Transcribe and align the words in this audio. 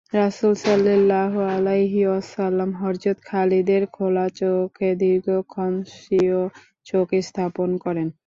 রাসূল 0.15 0.53
সাল্লাল্লাহু 0.61 1.39
আলাইহি 1.51 2.01
ওয়াসাল্লাম 2.05 2.69
হযরত 2.81 3.17
খালিদের 3.25 3.83
খোলা 3.95 4.25
চোখে 4.39 4.89
দীর্ঘক্ষণ 5.01 5.71
স্বীয় 5.95 6.39
চোখ 6.85 7.07
স্থাপন 7.27 7.69
করেন। 7.83 8.07